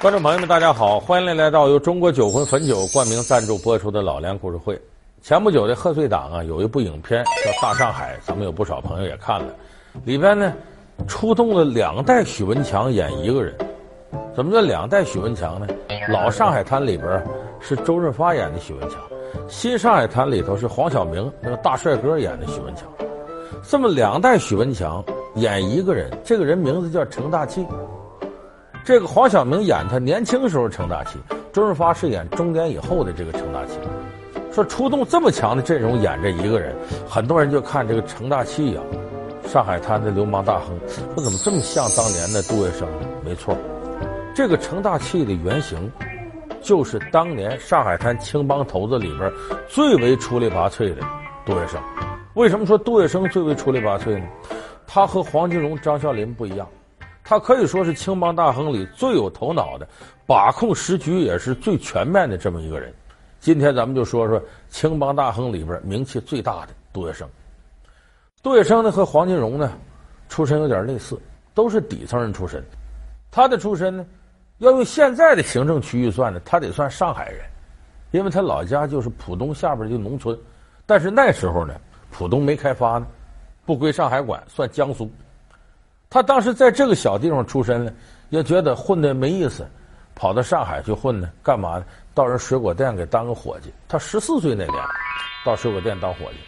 [0.00, 4.80] 观众朋友们，大家好，欢迎来到由中国酒魂汾酒冠名赞助播出的老梁故事会。
[5.20, 9.54] 前不久的贺岁档啊，有一部影片叫《大上海》，咱们有不少朋友也看了。
[10.06, 10.54] 里边呢，
[11.06, 13.54] 出动了两代许文强演一个人。
[14.34, 15.66] 怎么叫两代许文强呢？
[16.08, 17.22] 老《上海滩》里边
[17.60, 18.98] 是周润发演的许文强，
[19.48, 22.86] 新《上海滩》里头是黄晓明那个大帅哥演的许文强。
[23.62, 25.04] 这么两代许文强
[25.34, 27.66] 演一个人，这个人名字叫程大器。
[28.84, 31.18] 这个黄晓明演他年轻时候程大器，
[31.52, 33.78] 周润发饰演中年以后的这个程大器。
[34.52, 36.74] 说出动这么强的阵容演这一个人，
[37.08, 38.80] 很多人就看这个程大器呀，
[39.46, 40.76] 上海滩的流氓大亨，
[41.14, 42.84] 说怎么这么像当年的杜月笙？
[43.24, 43.56] 没错，
[44.34, 45.90] 这个程大器的原型，
[46.60, 49.30] 就是当年上海滩青帮头子里边
[49.68, 51.02] 最为出类拔萃的
[51.44, 51.76] 杜月笙。
[52.34, 54.24] 为什么说杜月笙最为出类拔萃呢？
[54.86, 56.66] 他和黄金荣、张啸林不一样。
[57.30, 59.86] 他可以说是青帮大亨里最有头脑的，
[60.26, 62.92] 把控时局也是最全面的这么一个人。
[63.38, 67.24] 今天咱们就说说青帮大亨里边名气最大的杜月笙。
[68.42, 69.72] 杜月笙呢和黄金荣呢，
[70.28, 71.16] 出身有点类似，
[71.54, 72.60] 都是底层人出身。
[73.30, 74.04] 他的出身呢，
[74.58, 77.44] 要用现在的行政区域算呢，他得算上海人，
[78.10, 80.36] 因为他老家就是浦东下边的农村。
[80.84, 81.74] 但是那时候呢，
[82.10, 83.06] 浦东没开发呢，
[83.64, 85.08] 不归上海管，算江苏。
[86.10, 87.92] 他当时在这个小地方出身呢，
[88.30, 89.64] 也觉得混的没意思，
[90.16, 91.84] 跑到上海去混呢，干嘛呢？
[92.12, 93.72] 到人水果店给当个伙计。
[93.88, 94.84] 他十四岁那年，
[95.46, 96.38] 到水果店当伙计，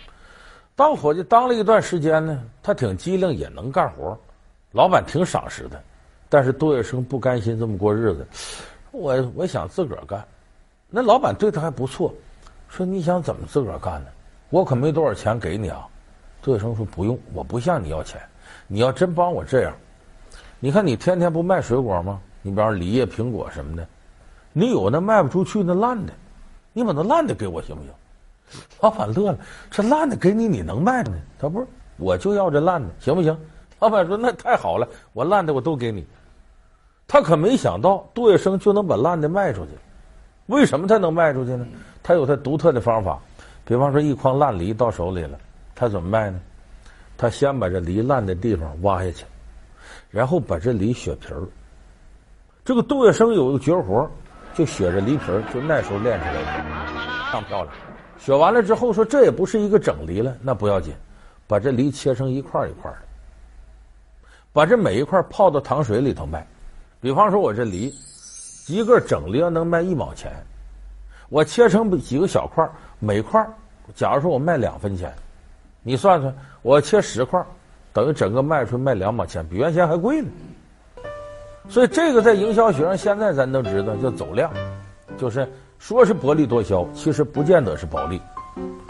[0.75, 4.19] 当伙计当了一段时间呢，他挺机灵，也能干活，
[4.73, 5.79] 老板挺赏识他。
[6.29, 8.27] 但是杜月笙不甘心这么过日子，
[8.91, 10.27] 我我想自个儿干。
[10.91, 12.13] 那老板对他还不错，
[12.69, 14.09] 说你想怎么自个儿干呢？
[14.51, 15.87] 我可没多少钱给你啊。
[16.43, 18.21] 杜月笙说不用，我不向你要钱。
[18.67, 19.75] 你要真帮我这样，
[20.61, 22.21] 你看你天天不卖水果吗？
[22.43, 23.87] 你比方梨叶、苹果什么的，
[24.53, 26.13] 你有那卖不出去那烂的，
[26.73, 27.93] 你把那烂的给我行不行？
[28.81, 29.39] 老板乐了，
[29.71, 31.13] 这烂的给你，你能卖呢？
[31.39, 33.37] 他不是，我就要这烂的，行不行？
[33.79, 36.07] 老板说那太好了，我烂的我都给你。
[37.09, 39.71] 他可没想到杜月笙就能把烂的卖出去，
[40.47, 41.67] 为什么他能卖出去呢？
[42.03, 43.19] 他有他独特的方法，
[43.65, 45.39] 比方说一筐烂梨到手里了，
[45.75, 46.41] 他怎么卖呢？
[47.23, 49.25] 他先把这梨烂的地方挖下去，
[50.11, 51.47] 然后把这梨削皮儿。
[52.65, 54.11] 这个杜月笙有个绝活，
[54.55, 57.73] 就削这梨皮儿，就那时候练出来的，当漂亮。
[58.19, 60.93] 削完了之后说这也不是一个整梨了，那不要紧，
[61.47, 62.99] 把这梨切成一块一块的，
[64.53, 66.45] 把这每一块泡到糖水里头卖。
[67.01, 67.95] 比方说我这梨，
[68.67, 70.33] 一个整梨要能卖一毛钱，
[71.29, 72.69] 我切成几个小块，
[72.99, 73.41] 每块
[73.95, 75.15] 假如说我卖两分钱。
[75.83, 77.45] 你算算，我切十块，
[77.93, 80.29] 等于整个卖出去卖两毛钱，比原先还贵呢。
[81.69, 84.51] 所以这个在营销学上，现在咱都知道叫走量，
[85.17, 85.49] 就是
[85.79, 88.21] 说是薄利多销，其实不见得是薄利。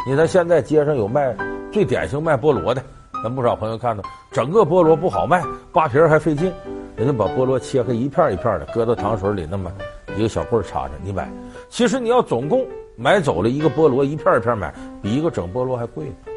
[0.07, 1.35] 你看现在街上有卖
[1.73, 2.83] 最典型卖菠萝的，
[3.23, 5.43] 咱不少朋友看到，整个菠萝不好卖，
[5.73, 6.53] 扒皮儿还费劲，
[6.97, 9.73] 人家把菠萝切开一片一片的，搁到糖水里，那么
[10.17, 11.31] 一个小棍插着，你买。
[11.71, 12.67] 其实你要总共
[12.97, 16.32] 买走了一个菠萝，一片一片买，比一个整菠萝还贵呢。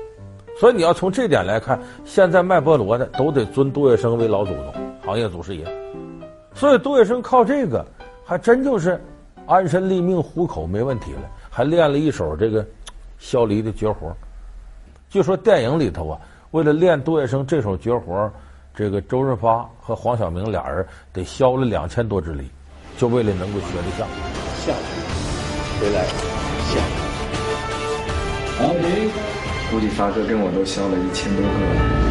[0.57, 4.73] 所以你要从这点来看，现在卖菠萝的都得尊杜月笙为老祖宗，
[5.05, 5.65] 行业祖师爷。
[6.53, 7.85] 所以杜月笙靠这个，
[8.25, 9.03] 还真就是
[9.45, 12.65] 安身立命、糊口没问题了，还练了一手这个
[13.19, 14.15] 削梨的绝活。
[15.09, 16.19] 据说电影里头啊，
[16.51, 18.31] 为了练杜月笙这手绝活，
[18.73, 22.49] 这个周润发和黄晓明俩人得削了两千多只梨，
[22.97, 24.07] 就为了能够学得像。
[24.65, 26.05] 下去，回来，
[26.71, 26.95] 下去。
[28.57, 29.24] 好，停。
[29.71, 31.47] 估计发哥跟我都消了一千多个。
[31.49, 32.05] 了。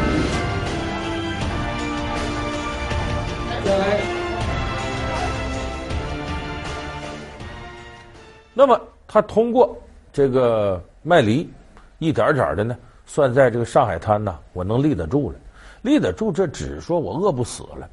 [8.56, 9.76] 那么他通过
[10.12, 11.50] 这个卖梨，
[11.98, 15.38] 一点点的呢，算在这个上海滩呐，我能立得住了。
[15.82, 17.88] 立得住，这只说我饿不死了。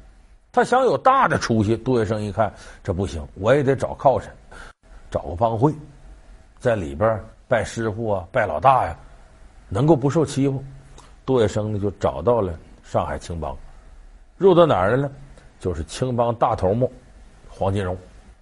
[0.52, 4.30] 他想有大的出息，杜月笙一看这不行，我也得找靠山，
[5.10, 5.74] 找个帮会，
[6.60, 8.96] 在里边拜师傅啊，拜老大呀。
[9.72, 10.62] 能够不受欺负，
[11.24, 12.52] 杜月笙呢就找到了
[12.82, 13.56] 上海青帮，
[14.36, 15.10] 入到哪儿了呢？
[15.58, 16.92] 就是青帮大头目
[17.48, 17.96] 黄金荣，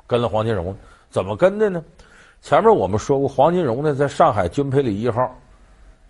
[0.08, 0.74] 跟了黄金荣，
[1.08, 1.80] 怎么跟的呢？
[2.42, 5.32] 前面我们说过，黄金荣呢在上海军培里一号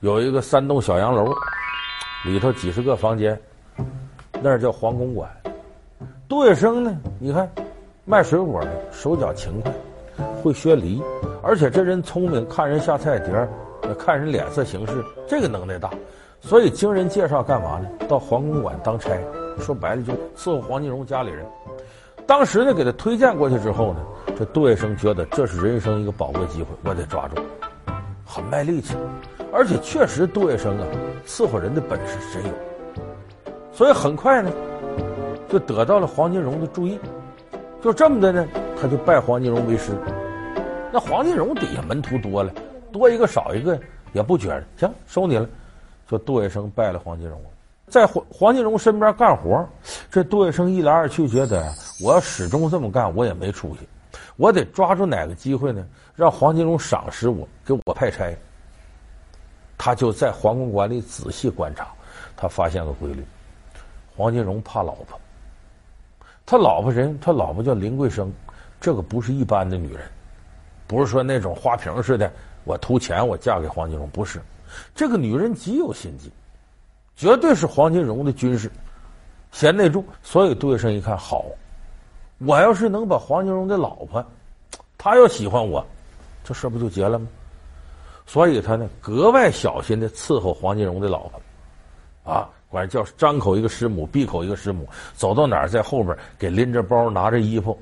[0.00, 1.30] 有一个三栋小洋楼，
[2.24, 3.38] 里头几十个房间，
[4.40, 5.30] 那儿叫黄公馆。
[6.26, 7.46] 杜月笙呢，你看
[8.06, 9.70] 卖水果的手脚勤快，
[10.42, 11.02] 会削梨，
[11.42, 13.46] 而且这人聪明，看人下菜碟儿。
[13.98, 15.90] 看人脸色行事，这个能耐大，
[16.40, 17.88] 所以经人介绍干嘛呢？
[18.08, 19.10] 到黄公馆当差，
[19.58, 21.44] 说白了就伺候黄金荣家里人。
[22.26, 24.00] 当时呢，给他推荐过去之后呢，
[24.38, 27.42] 这杜月笙觉得这是人生一个宝贵机会，我得抓住，
[28.24, 28.94] 很卖力气，
[29.52, 30.86] 而且确实杜月笙啊，
[31.26, 32.52] 伺候人的本事真有，
[33.72, 34.50] 所以很快呢，
[35.48, 37.00] 就得到了黄金荣的注意，
[37.82, 38.46] 就这么的呢，
[38.80, 39.92] 他就拜黄金荣为师。
[40.92, 42.52] 那黄金荣底下门徒多了，
[42.92, 43.80] 多一个少一个
[44.12, 45.48] 也不觉得，行，收你了。
[46.08, 47.40] 说杜月笙拜了黄金荣，
[47.86, 49.64] 在黄黄金荣身边干活。
[50.10, 51.72] 这杜月笙一来二去，觉得
[52.02, 53.88] 我要始终这么干，我也没出息。
[54.36, 55.86] 我得抓住哪个机会呢？
[56.16, 58.34] 让黄金荣赏识我，给我派差。
[59.78, 61.88] 他就在皇宫馆里仔细观察，
[62.36, 63.24] 他发现个规律：
[64.16, 65.18] 黄金荣怕老婆。
[66.44, 68.32] 他老婆人，他老婆叫林桂生，
[68.80, 70.02] 这个不是一般的女人。
[70.86, 72.30] 不是说那种花瓶似的，
[72.64, 74.40] 我图钱我嫁给黄金荣，不是，
[74.94, 76.30] 这个女人极有心计，
[77.16, 78.70] 绝对是黄金荣的军师，
[79.52, 80.04] 贤内助。
[80.22, 81.44] 所以杜月笙一看好，
[82.38, 84.24] 我要是能把黄金荣的老婆，
[84.98, 85.84] 他要喜欢我，
[86.44, 87.26] 这事不就结了吗？
[88.26, 97.76] 所以他呢格外小心的伺候黄金荣的老婆，啊，管叫张口一个师母，闭口一个师母，走到哪儿在后边给拎着包拿着衣服，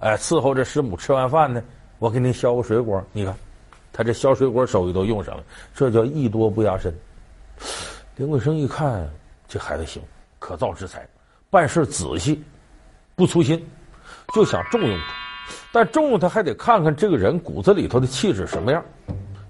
[0.00, 1.62] 哎，伺候这师母吃完饭呢。
[2.00, 3.32] 我给你削个水果，你看，
[3.92, 5.44] 他这削水果手艺都用上了，
[5.74, 6.92] 这叫艺多不压身。
[8.16, 9.08] 林桂生一看，
[9.46, 10.02] 这孩子行，
[10.38, 11.06] 可造之才，
[11.50, 12.42] 办事仔细，
[13.14, 13.64] 不粗心，
[14.34, 15.04] 就想重用他。
[15.72, 18.82] 但重用他还得看看这个人骨子里头的气质什么样。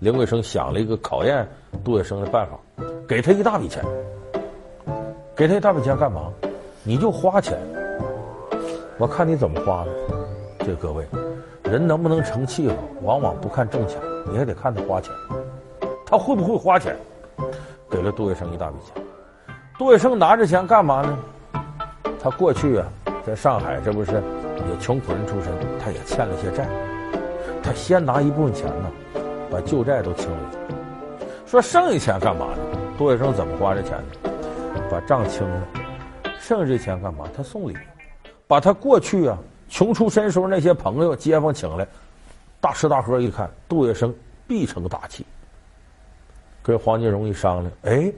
[0.00, 1.48] 林桂生想了一个考验
[1.84, 2.58] 杜月笙的办法，
[3.06, 3.84] 给他一大笔钱。
[5.34, 6.32] 给他一大笔钱干嘛？
[6.82, 7.58] 你就花钱，
[8.98, 9.90] 我看你怎么花的。
[10.64, 11.06] 这各位。
[11.72, 13.98] 人能不能成气候，往往不看挣钱，
[14.30, 15.10] 你还得看他花钱。
[16.04, 16.94] 他会不会花钱？
[17.88, 19.02] 给了杜月笙一大笔钱。
[19.78, 21.19] 杜月笙拿着钱干嘛呢？
[22.22, 22.86] 他过去啊，
[23.24, 25.50] 在上海这不是也穷苦人出身，
[25.82, 26.69] 他也欠了些债。
[27.62, 28.92] 他先拿一部分钱呢，
[29.50, 30.50] 把旧债都清了。
[31.46, 32.78] 说剩下钱干嘛呢？
[32.98, 34.30] 杜月笙怎么花这钱呢？
[34.90, 35.66] 把账清了，
[36.38, 37.25] 剩下这钱干嘛？
[37.34, 37.75] 他送礼，
[38.46, 39.38] 把他过去啊。
[39.72, 41.88] 穷出身时候那些朋友街坊请来，
[42.60, 44.12] 大吃大喝一看，杜月笙
[44.46, 45.24] 必成大器。
[46.62, 48.12] 跟黄金荣一商量，哎，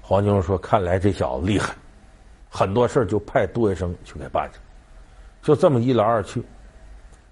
[0.00, 1.74] 黄金荣说：“看来这小子厉害，
[2.48, 4.58] 很多事就派杜月笙去给办去。”
[5.46, 6.42] 就这么一来二去，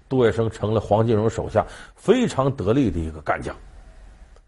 [0.07, 1.65] 杜月笙成了黄金荣手下
[1.95, 3.55] 非常得力的一个干将。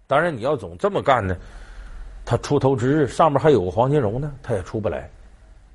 [0.06, 1.36] 当然，你要总这么干呢，
[2.24, 5.10] 他出头之日上面还有个黄金荣呢，他也出不来。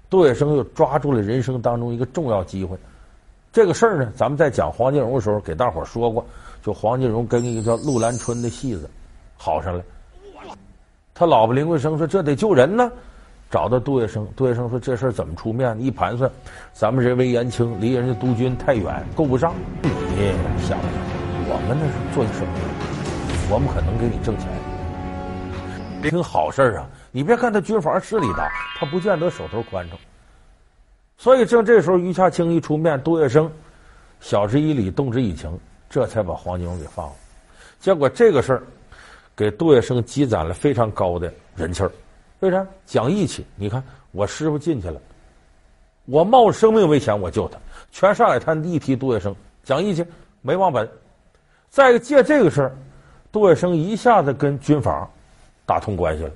[0.09, 2.79] 杜月笙又抓住了人生当中一个重要机会。
[3.53, 6.25] 这个事儿呢，咱们在讲黄金荣的时候给大伙儿说过，
[6.63, 8.89] 就黄金荣跟一个叫陆兰春的戏子
[9.37, 9.83] 好上了。
[11.13, 12.91] 他老婆林桂生说：“这得救人呢。”
[13.51, 15.79] 找到杜月笙，杜月笙说：“这事儿怎么出面？
[15.81, 16.31] 一盘算，
[16.73, 19.53] 咱们人微言轻，离人家督军太远，够不上。
[19.83, 19.91] 你
[20.63, 20.79] 想，
[21.49, 24.49] 我们那是做生意，我们可能给你挣钱，
[26.09, 26.87] 听好事儿啊！
[27.11, 28.49] 你别看他军阀势力大，
[28.79, 29.99] 他不见得手头宽敞。”
[31.21, 33.47] 所以正这时候，于洽清一出面，杜月笙
[34.21, 35.55] 晓之以理，动之以情，
[35.91, 37.13] 这才把黄金荣给放了。
[37.79, 38.63] 结果这个事儿
[39.37, 41.93] 给杜月笙积攒了非常高的人气儿。
[42.39, 42.67] 为啥？
[42.87, 43.45] 讲义气。
[43.55, 44.99] 你看我师傅进去了，
[46.07, 47.59] 我冒着生命危险我救他，
[47.93, 50.03] 全上海滩一提杜月笙，讲义气，
[50.41, 50.91] 没忘本。
[51.69, 52.73] 再一个借这个事儿，
[53.31, 55.07] 杜月笙一下子跟军阀
[55.67, 56.31] 打通关系了，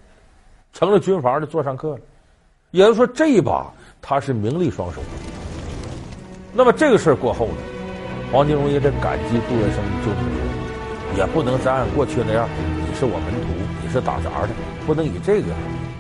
[0.75, 2.01] 成了军阀的座上客了。
[2.71, 3.73] 也就是说，这一把。
[4.07, 5.01] 他是名利双收。
[6.53, 7.57] 那么这个事儿过后呢，
[8.31, 12.47] 黄金荣也得感激杜月笙救命，也不能再按过去那样，
[12.87, 13.49] 你是我门徒，
[13.83, 14.51] 你是打杂的，
[14.87, 15.49] 不能以这个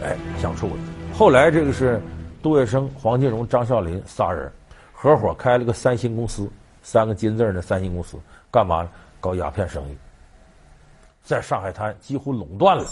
[0.02, 0.74] 哎相处了。
[1.14, 1.98] 后来这个是
[2.42, 4.52] 杜月笙、黄金荣、张啸林仨人
[4.92, 6.46] 合伙开了个三星公司，
[6.82, 8.18] 三个金字的三星公司，
[8.50, 8.90] 干嘛呢？
[9.18, 9.96] 搞鸦片生意，
[11.22, 12.84] 在上海滩几乎垄断了。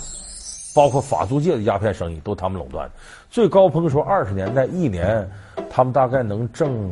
[0.75, 2.91] 包括法租界的鸦片生意都他们垄断，
[3.31, 5.29] 最高峰说二十年代一年，
[5.69, 6.91] 他们大概能挣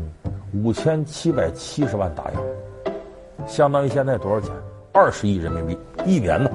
[0.53, 4.51] 五千七百七十万大洋，相当于现在多少钱？
[4.93, 6.51] 二十亿人民币一年呢？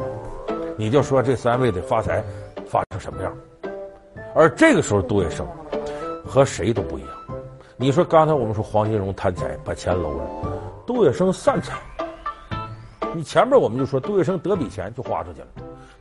[0.77, 2.23] 你就说这三位得发财，
[2.67, 3.33] 发成什么样？
[4.35, 5.45] 而这个时候杜月笙
[6.25, 7.09] 和谁都不一样。
[7.77, 10.23] 你说刚才我们说黄金荣贪财把钱搂了，
[10.85, 11.73] 杜月笙散财。
[13.15, 15.47] 你前面我们就说杜月笙得笔钱就花出去了。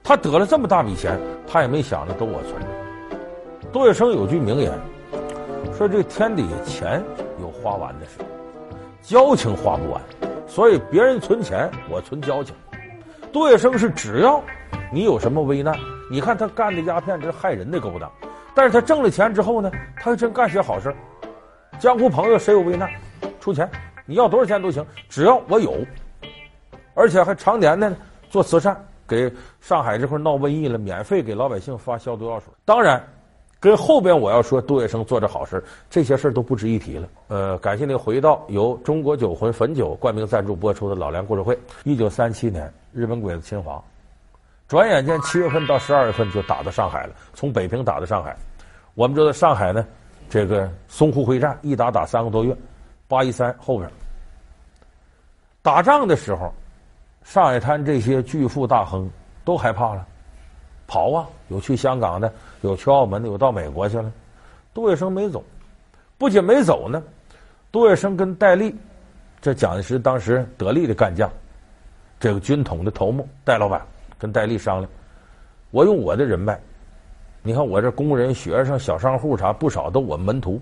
[0.03, 1.17] 他得了这么大笔钱，
[1.47, 2.67] 他也没想着都我存着。
[3.73, 4.73] 杜月笙有句名言，
[5.79, 7.03] 说这天底下钱
[7.41, 8.25] 有花完的时候，
[9.01, 10.03] 交情花不完，
[10.49, 12.53] 所以别人存钱，我存交情。
[13.33, 14.43] 杜月笙是只要
[14.93, 15.79] 你有什么危难，
[16.11, 18.11] 你看他干的鸦片这是害人的勾当，
[18.57, 20.93] 但是他挣了钱之后呢，他还真干些好事。
[21.79, 22.91] 江湖朋友谁有危难，
[23.41, 23.71] 出钱，
[24.05, 25.77] 你要多少钱都行，只要我有。
[26.95, 27.95] 而且还常年的
[28.31, 32.49] 做慈善，给上海这块闹瘟疫了，免费给老百姓发消毒药水。
[32.65, 33.03] 当然，
[33.61, 37.09] 跟后边我要说杜月笙做着好事，这些事儿都不值一提了。
[37.29, 41.59] 呃，感谢您回到由中国酒魂汾酒冠名赞助播出的老梁故事会。
[41.83, 43.83] 一九三七年，日本鬼子侵华，
[44.69, 48.37] 转眼间七月份到十二月份就打到上海了，从北平打到上海。
[48.95, 49.85] 我们知道上海呢，
[50.29, 52.57] 这个淞沪会战一打打三个多月，
[53.09, 53.91] 八一三后边
[55.63, 56.53] 打仗的时候。
[57.25, 59.11] 上海滩这些巨富大亨
[59.45, 60.07] 都害怕了，
[60.87, 61.27] 跑啊！
[61.49, 64.13] 有去香港的，有去澳门的，有到美国去了。
[64.73, 65.43] 杜月笙没走，
[66.19, 67.03] 不仅没走呢，
[67.73, 68.75] 杜月笙跟戴笠，
[69.41, 71.31] 这蒋介石当时得力的干将，
[72.21, 73.81] 这个军统的头目戴老板
[74.19, 74.91] 跟戴笠商量，
[75.71, 76.61] 我用我的人脉，
[77.43, 80.61] 你看我这工人、学生、小商户啥不少，都我门徒，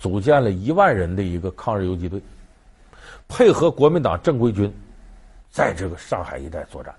[0.00, 2.20] 组建了一万人的一个抗日游击队，
[3.28, 4.72] 配合国民党正规军。
[5.56, 6.94] 在这个上海一带作战，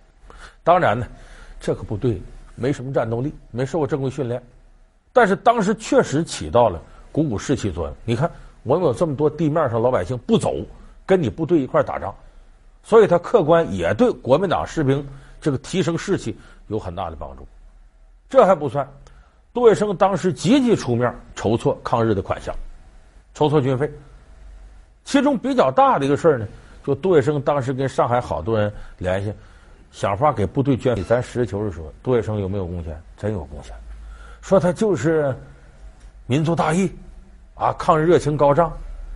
[0.63, 1.05] 当然呢，
[1.59, 2.19] 这个部队
[2.55, 4.41] 没什么战斗力，没受过正规训练，
[5.13, 7.95] 但是当时确实起到了鼓舞士气作用。
[8.03, 8.27] 你看，
[8.63, 10.55] 我们有这么多地面上老百姓不走，
[11.05, 12.11] 跟你部队一块打仗，
[12.81, 15.07] 所以他客观也对国民党士兵
[15.39, 16.35] 这个提升士气
[16.65, 17.47] 有很大的帮助。
[18.27, 18.89] 这还不算，
[19.53, 22.55] 杜月笙当时积极出面筹措抗日的款项，
[23.35, 23.87] 筹措军费，
[25.05, 26.47] 其中比较大的一个事儿呢。
[26.87, 29.33] 说杜月笙当时跟上海好多人联系，
[29.91, 31.03] 想法给部队捐给。
[31.03, 32.97] 咱实事求是说，杜月笙有没有贡献？
[33.17, 33.75] 真有贡献。
[34.41, 35.35] 说他就是
[36.27, 36.89] 民族大义
[37.55, 38.71] 啊，抗日热情高涨。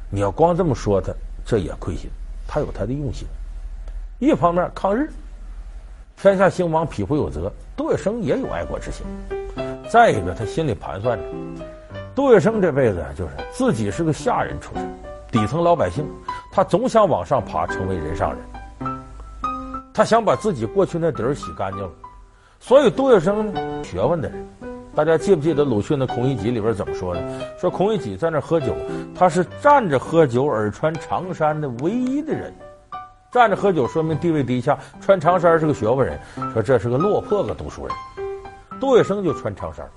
[0.09, 1.13] 你要光这么说他，
[1.45, 2.09] 这也亏心。
[2.45, 3.25] 他有他的用心。
[4.19, 5.09] 一方面抗日，
[6.17, 7.49] 天下兴亡，匹夫有责。
[7.77, 9.05] 杜月笙也有爱国之心。
[9.89, 11.23] 再一个，他心里盘算着，
[12.13, 14.93] 杜月笙这辈子就是自己是个下人出身，
[15.31, 16.05] 底层老百姓。
[16.51, 18.39] 他总想往上爬，成为人上人。
[19.93, 21.89] 他想把自己过去那底儿洗干净了，
[22.59, 24.47] 所以杜月笙，学问的人。
[24.93, 27.21] 大家记不记得鲁迅的《孔乙己》里边怎么说的？
[27.57, 28.75] 说孔乙己在那喝酒，
[29.15, 32.53] 他是站着喝酒而穿长衫的唯一的人。
[33.31, 36.19] 站着喝酒说明地位低下，穿长衫是个学问人。
[36.53, 37.95] 说这是个落魄个读书人。
[38.81, 39.89] 杜月笙就穿长衫，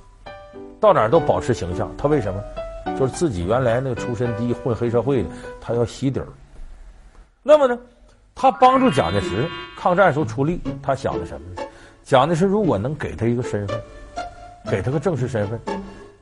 [0.78, 1.90] 到哪儿都保持形象。
[1.98, 2.40] 他为什么？
[2.98, 5.28] 就是自己原来那个出身低，混黑社会的，
[5.60, 6.26] 他要洗底儿。
[7.42, 7.78] 那么呢，
[8.34, 11.62] 他帮助蒋介石抗战时候出力，他想的什么呢？
[12.02, 13.80] 蒋介石如果能给他一个身份，
[14.70, 15.60] 给他个正式身份，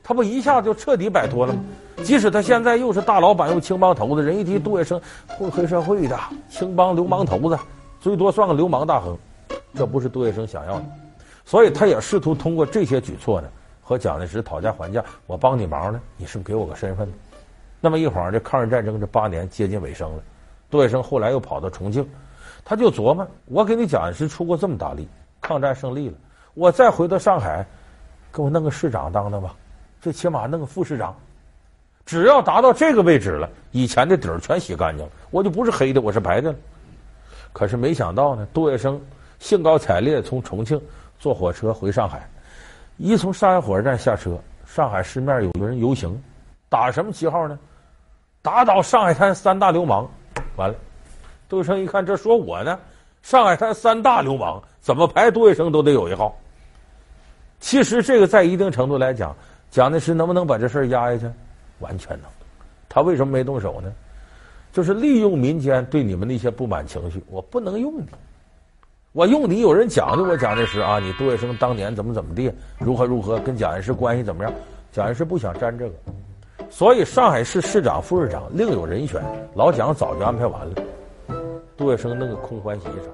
[0.02, 1.60] 他不一下就彻底摆脱了吗？
[2.02, 7.58] 即使他现在又是大老板又青帮头子，人一提杜月笙混黑社会的青帮流氓头子，
[8.00, 9.16] 最多算个流氓大亨，
[9.74, 10.84] 这不是杜月笙想要的。
[11.44, 13.48] 所以他也试图通过这些举措呢，
[13.92, 15.04] 和蒋介石讨价还价。
[15.26, 17.14] 我帮你忙呢，你是不是给我个身份呢？
[17.78, 20.22] 那么一晃这抗日战争这八年接近尾声了。
[20.70, 22.08] 杜月笙后来又跑到重庆，
[22.64, 25.06] 他就琢磨：我给你蒋介石出过这么大力，
[25.40, 26.14] 抗战胜利了，
[26.54, 27.66] 我再回到上海，
[28.32, 29.54] 给我弄个市长当当吧，
[30.00, 31.14] 最起码弄个副市长，
[32.06, 36.58] 只要达到这个位置了，以前的底儿全洗干净了，我就不是黑的，我是白的了。
[37.52, 38.98] 可是没想到呢，杜月笙
[39.38, 40.80] 兴高采烈从重庆
[41.18, 42.26] 坐火车回上海，
[42.96, 46.20] 一从上海火车站下车，上海市面有个人游行，
[46.68, 47.58] 打什么旗号呢？
[48.42, 50.08] 打倒上海滩三大流氓。
[50.56, 50.74] 完了，
[51.48, 52.78] 杜月笙一看，这说我呢，
[53.22, 56.36] 上海滩三大流氓怎么排杜月笙都得有一号。
[57.60, 59.34] 其实这个在一定程度来讲，
[59.70, 61.30] 蒋介石能不能把这事压下去？
[61.78, 62.30] 完全能。
[62.88, 63.92] 他为什么没动手呢？
[64.72, 68.06] 就是利用民间对你们的一些不满情绪，我不能用你，
[69.12, 74.50] 我用你有人讲究我蒋介石啊，你杜月笙当年怎么怎么地，如何如何，跟蒋介石关系怎么样？
[74.90, 75.92] 蒋介石不想沾这个。
[76.70, 79.22] 所以上海市市长、副市长另有人选，
[79.54, 80.74] 老蒋早就安排完了。
[81.76, 83.12] 杜月笙弄个空欢喜一场，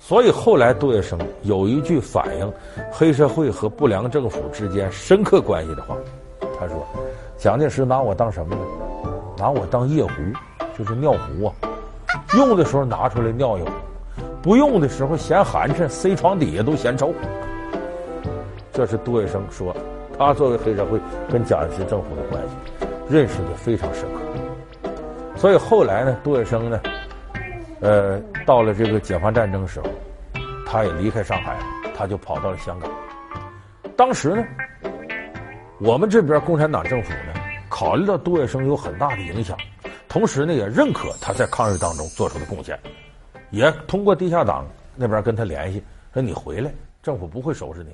[0.00, 2.52] 所以后来杜月笙有一句反映
[2.90, 5.96] 黑社会和不良政府之间深刻关系的话，
[6.58, 6.84] 他说
[7.38, 8.62] ：“蒋介石拿我当什么呢？
[9.38, 10.10] 拿我当夜壶，
[10.76, 11.54] 就是尿壶啊。
[12.36, 13.68] 用的时候拿出来尿一壶，
[14.48, 17.12] 不用的时候嫌寒碜，塞床底下都嫌臭。”
[18.72, 19.76] 这是杜月笙说
[20.16, 20.98] 他作为黑社会
[21.30, 22.86] 跟蒋介石政府的关系。
[23.10, 24.90] 认识的非常深刻，
[25.36, 26.80] 所以后来呢，杜月笙呢，
[27.80, 29.86] 呃，到了这个解放战争时候，
[30.66, 31.58] 他也离开上海，
[31.94, 32.90] 他就跑到了香港。
[33.96, 34.42] 当时呢，
[35.78, 37.34] 我们这边共产党政府呢，
[37.68, 39.54] 考虑到杜月笙有很大的影响，
[40.08, 42.78] 同时呢，也认可他在抗日当中做出的贡献，
[43.50, 47.90] 也通过地下党那边跟他联系，说你回来，政府不会收拾你。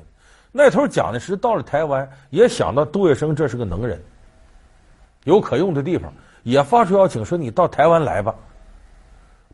[0.50, 4.00] 那头蒋介石到了台湾，也想到杜月笙这是个能人。
[5.24, 8.34] 有可用的地方，也发出邀请说：“你到台湾来吧。”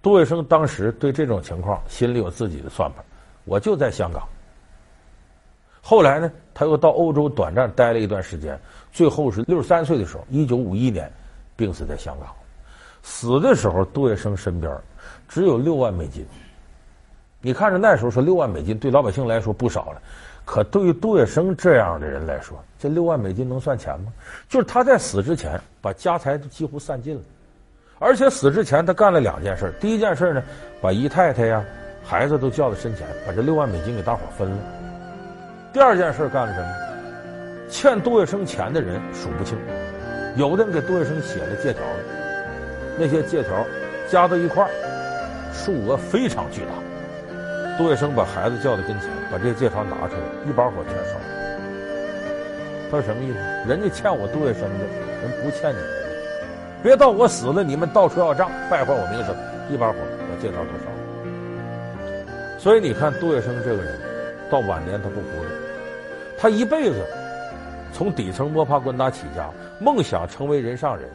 [0.03, 3.05] 杜月笙当时对这种情况心里有自己的算盘，
[3.45, 4.27] 我就在香港。
[5.81, 8.59] 后来呢，他又到欧洲短暂待了一段时间，
[8.93, 11.11] 最后是六十三岁的时候，一九五一年
[11.57, 12.35] 病死在香港。
[13.03, 14.77] 死的时候，杜月笙身边
[15.29, 16.27] 只有六万美金。
[17.41, 20.03] 你看着那时候说六万美金对老百姓来说不少了，
[20.45, 24.13] 可对于杜月笙这样的人来说，这六万美金能算钱吗？
[24.49, 27.23] 就是他在死之前把家财都几乎散尽了。
[27.99, 29.73] 而且死之前，他干了两件事。
[29.81, 30.43] 第一件事呢，
[30.81, 31.65] 把姨太太呀、
[32.03, 34.57] 孩子都叫到身前，把这六万美金给大伙分了。
[35.73, 36.69] 第二件事干了什么？
[37.71, 39.57] 欠杜月笙钱的人数不清，
[40.35, 41.83] 有的人给杜月笙写了借条，
[42.99, 43.65] 那些借条
[44.11, 44.71] 加到一块儿，
[45.53, 46.73] 数额非常巨大。
[47.79, 51.25] 杜月笙把孩子叫到跟前，把这些借条拿出来，一把火全烧了。
[52.91, 53.39] 他说什么意思？
[53.69, 54.85] 人家欠我杜月笙的，
[55.23, 55.87] 人不欠你们。
[56.83, 59.35] 别到我死了，你们到处要账，败坏我名声，
[59.71, 60.97] 一把火把借条都烧了。
[62.59, 63.99] 所以你看，杜月笙这个人，
[64.51, 65.55] 到晚年他不糊涂，
[66.39, 66.97] 他一辈子
[67.93, 71.09] 从底层摸爬滚打起家，梦想成为人上人，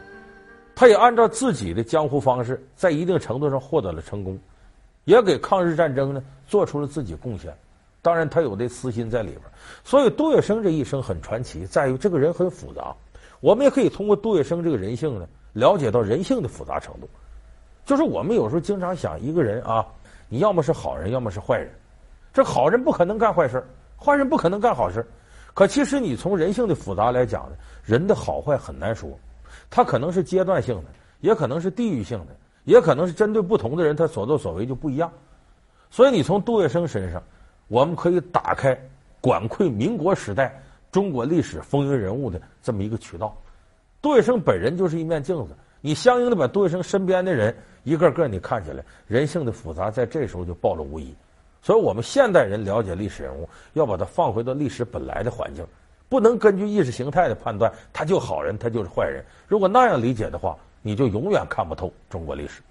[0.75, 4.37] 他也按照自己的江湖方式，在一定程度上获得了成功，
[5.05, 7.55] 也给抗日战争呢做出了自己贡献。
[8.01, 9.41] 当然，他有这私心在里边。
[9.83, 12.93] 所以，杜月笙这一生很传奇，在于这个人很复杂。
[13.39, 15.27] 我们也可以通过杜月笙这个人性呢。
[15.53, 17.07] 了解到人性的复杂程度，
[17.85, 19.87] 就是我们有时候经常想，一个人啊，
[20.27, 21.71] 你要么是好人，要么是坏人。
[22.33, 23.65] 这好人不可能干坏事，
[23.97, 25.07] 坏人不可能干好事。
[25.53, 27.55] 可其实你从人性的复杂来讲呢，
[27.85, 29.09] 人的好坏很难说，
[29.75, 30.83] 他可能是阶段性的，
[31.19, 32.27] 也可能是地域性的，
[32.63, 35.11] 也可能是针对不同的人，他所作所为就不一样。
[35.91, 37.21] 所以你从杜月笙身上，
[37.67, 38.73] 我们可以打开
[39.19, 40.63] 管窥民国时代
[40.93, 43.35] 中国历史风云人物的这么一个渠道。
[44.01, 47.53] 杜月笙本人就是一面镜子，你相应的把杜月笙身边的人
[47.83, 51.13] 一个个你看起来，人性的复杂在这时候就暴露无遗。
[51.61, 55.67] 所以，我们现代人了解历史人物，要把它放回到历史本来的环境，
[56.15, 59.21] 不能根据意识形态的判断，他就好人，他就是坏人。
[59.49, 62.61] 如果那样理解的话，你就永远看不透中国历史。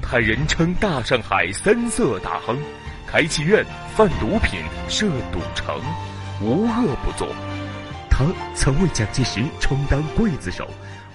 [0.00, 2.56] 他人称大上海三色大亨，
[3.06, 3.62] 开妓院、
[3.94, 5.78] 贩毒品、设赌城，
[6.40, 7.28] 无恶不作。
[8.08, 10.66] 他曾为蒋介石充当刽子手，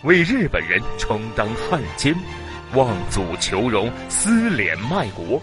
[0.03, 2.13] 为日本人充当汉奸，
[2.75, 5.41] 望祖求荣，撕脸卖国。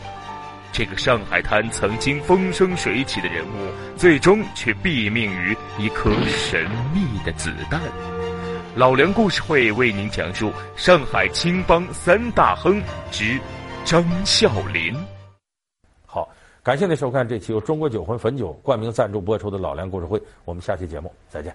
[0.76, 7.80] 这个上海滩曾经风生水起的人物，最终却毙命于一颗神秘的子弹。
[8.74, 12.82] 老梁故事会为您讲述上海青帮三大亨
[13.12, 13.38] 之
[13.84, 14.92] 张啸林。
[16.06, 16.28] 好，
[16.60, 21.54] 感谢您收看这期由中国酒魂汾酒冠名赞助播出的老梁故事会，我们下期节目再见。